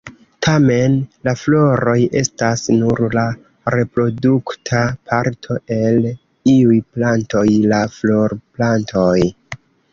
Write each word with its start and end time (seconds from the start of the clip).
Tamen, 0.45 0.93
la 1.27 1.33
floroj 1.41 1.93
estas 2.21 2.63
nur 2.77 3.03
la 3.17 3.25
reprodukta 3.77 4.81
parto 5.13 5.61
el 5.79 6.11
iuj 6.57 6.81
plantoj: 6.97 7.47
la 7.77 7.87
florplantoj. 8.01 9.17